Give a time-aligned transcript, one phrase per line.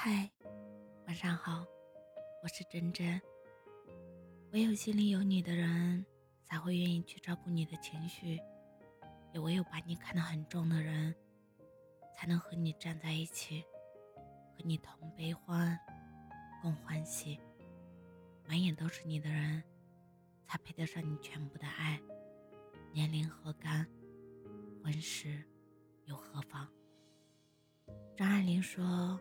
[0.00, 0.30] 嗨，
[1.08, 1.66] 晚上好，
[2.40, 3.20] 我是真真。
[4.52, 6.06] 唯有心里有你的人，
[6.44, 8.38] 才会愿意去照顾你的情绪；
[9.34, 11.12] 也唯有把你看得很重的人，
[12.16, 13.60] 才能和你站在一起，
[14.54, 15.76] 和你同悲欢，
[16.62, 17.40] 共欢喜。
[18.46, 19.60] 满眼都是你的人，
[20.46, 22.00] 才配得上你全部的爱。
[22.92, 23.84] 年龄何干，
[24.80, 25.42] 婚事
[26.04, 26.68] 又何妨？
[28.16, 29.20] 张爱玲说。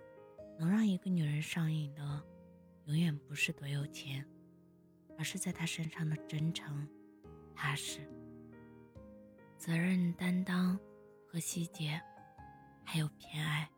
[0.58, 2.24] 能让一个女人上瘾的，
[2.86, 4.26] 永远不是多有钱，
[5.18, 6.88] 而是在她身上的真诚、
[7.56, 8.00] 踏实、
[9.58, 10.80] 责任担当
[11.28, 12.02] 和细节，
[12.84, 13.70] 还有偏爱。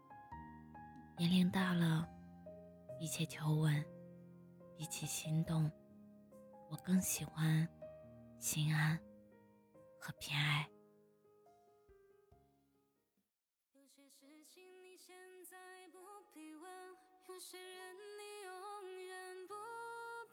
[1.17, 2.07] 年龄大了，
[2.99, 3.83] 一切求稳，
[4.77, 5.69] 比起心动，
[6.69, 7.67] 我更喜欢
[8.38, 8.97] 心安
[9.99, 10.66] 和偏爱。
[13.99, 15.13] 有些事情你现
[15.44, 15.58] 在
[15.91, 15.99] 不
[16.34, 16.71] 必问，
[17.27, 18.49] 有些人你永
[19.05, 19.53] 远不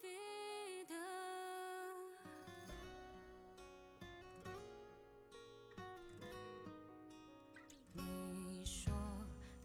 [0.00, 0.96] 必等。
[7.92, 8.92] 你说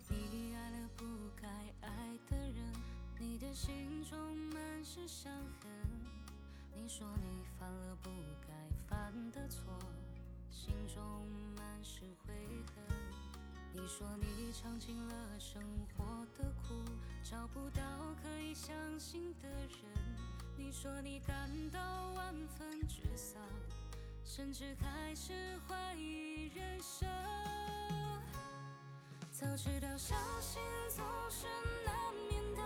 [0.10, 1.06] 你爱了不
[1.40, 1.48] 该
[1.82, 2.74] 爱的人，
[3.20, 5.70] 你的心中满是伤痕。
[6.74, 8.10] 你说你犯了不
[8.48, 8.52] 该
[8.88, 9.62] 犯的错，
[10.50, 12.34] 心中满是悔
[12.76, 13.01] 恨。
[13.92, 15.62] 你说你尝尽了生
[15.98, 16.82] 活的苦，
[17.22, 17.82] 找不到
[18.24, 19.80] 可以相信的人。
[20.56, 21.36] 你说你感
[21.72, 21.80] 到
[22.14, 23.38] 万分沮丧，
[24.24, 25.34] 甚至开始
[25.68, 27.06] 怀疑人生。
[29.30, 31.48] 早知道伤心总是
[31.86, 31.94] 难
[32.30, 32.62] 免的，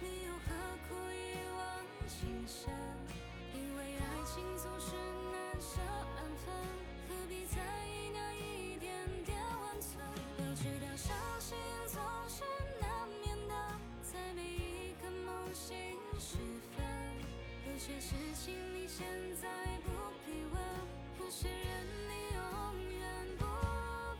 [0.00, 0.50] 你又何
[0.88, 1.62] 苦一往
[2.08, 2.68] 情深？
[3.54, 4.96] 因为爱情总是
[5.30, 5.80] 难舍
[6.16, 6.52] 难分。
[7.06, 8.18] 何必在意那
[17.86, 19.04] 有些事情你现
[19.42, 19.46] 在
[19.84, 19.90] 不
[20.24, 20.58] 必问，
[21.20, 22.40] 有些人你永
[22.98, 23.04] 远
[23.36, 23.44] 不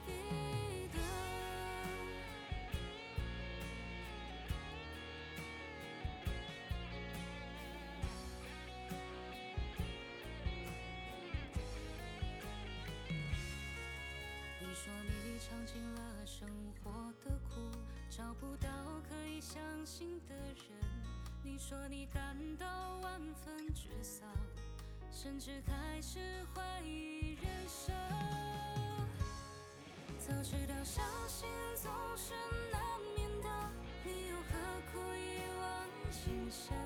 [0.04, 0.12] 必
[0.92, 1.00] 等。
[14.60, 16.46] 你说你尝尽了生
[16.82, 16.90] 活
[17.24, 17.72] 的苦，
[18.10, 18.68] 找不到
[19.08, 19.56] 可以相
[19.86, 20.93] 信的人。
[21.66, 22.66] 说你感到
[23.00, 24.28] 万分沮丧，
[25.10, 26.18] 甚至开始
[26.54, 27.94] 怀疑人生。
[30.18, 32.34] 早知道伤心总是
[32.70, 32.82] 难
[33.16, 33.48] 免的，
[34.04, 34.52] 你又何
[34.92, 36.76] 苦一往情深？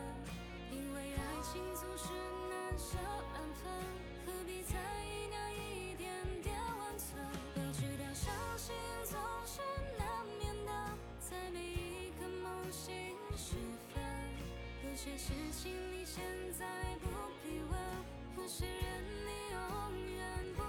[0.71, 2.13] 因为爱情总是
[2.49, 2.97] 难舍
[3.35, 3.73] 难分，
[4.27, 5.88] 何必在意那一
[15.01, 16.21] 些事情你现
[16.59, 16.67] 在
[17.01, 17.07] 不
[17.45, 17.73] 必问，
[18.37, 20.63] 有些人你永远不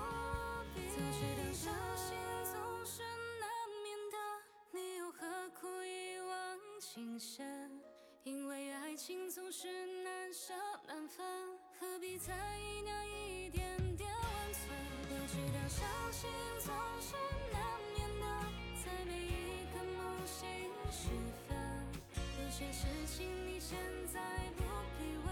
[0.75, 3.01] 必早知道伤心总是
[3.41, 3.49] 难
[3.83, 4.15] 免的，
[4.71, 7.81] 你又何苦一往情深？
[8.21, 9.67] 因为爱情总是
[10.03, 10.53] 难舍
[10.85, 11.25] 难分，
[11.79, 14.07] 何必在意那一点点
[22.59, 23.77] 有些事情你现
[24.13, 24.19] 在
[24.57, 24.63] 不
[24.97, 25.27] 必问，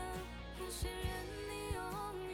[0.61, 0.95] 有些人
[1.49, 1.81] 你永
[2.25, 2.26] 远。